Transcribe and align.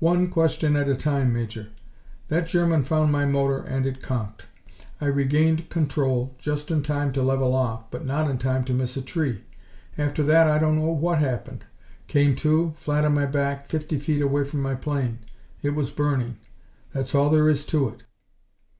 "One 0.00 0.30
question 0.30 0.74
at 0.74 0.88
a 0.88 0.96
time, 0.96 1.32
Major. 1.32 1.68
That 2.26 2.48
German 2.48 2.82
found 2.82 3.12
my 3.12 3.24
motor 3.24 3.58
and 3.58 3.86
it 3.86 4.02
conked. 4.02 4.48
I 5.00 5.04
regained 5.06 5.68
control 5.68 6.34
just 6.38 6.72
in 6.72 6.82
time 6.82 7.12
to 7.12 7.22
level 7.22 7.54
off, 7.54 7.88
but 7.88 8.04
not 8.04 8.28
in 8.28 8.36
time 8.36 8.64
to 8.64 8.72
miss 8.74 8.96
a 8.96 9.00
tree. 9.00 9.44
After 9.96 10.24
that 10.24 10.48
I 10.48 10.58
don't 10.58 10.74
know 10.78 10.90
what 10.90 11.18
happened. 11.20 11.66
Came 12.08 12.34
to, 12.42 12.72
flat 12.74 13.04
on 13.04 13.14
my 13.14 13.26
back, 13.26 13.68
fifty 13.68 13.96
feet 13.96 14.20
away 14.22 14.42
from 14.42 14.60
my 14.60 14.74
plane. 14.74 15.20
It 15.62 15.76
was 15.76 15.92
burning. 15.92 16.38
That's 16.92 17.14
all 17.14 17.30
there 17.30 17.48
is 17.48 17.64
to 17.66 17.90
it." 17.90 18.02